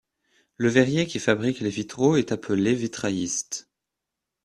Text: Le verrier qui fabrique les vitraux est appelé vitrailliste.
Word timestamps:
Le 0.57 0.67
verrier 0.67 1.05
qui 1.05 1.19
fabrique 1.19 1.59
les 1.59 1.69
vitraux 1.69 2.15
est 2.15 2.31
appelé 2.31 2.73
vitrailliste. 2.73 3.69